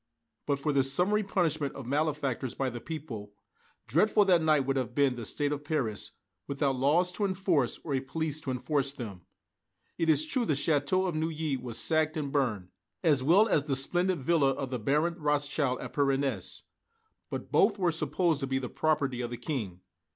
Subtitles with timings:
[0.47, 3.33] But for this summary punishment of malefactors by the people,
[3.85, 6.13] dreadful that night would have been the state of Paris,
[6.47, 9.21] without laws to enforce or a police to enforce them.
[9.99, 12.69] It is true the Château of Neuilly was sacked and burned,
[13.03, 16.63] as well as the splendid villa of the Baron Rothschild at Parennes;
[17.29, 19.81] but both were supposed to be the property of the King.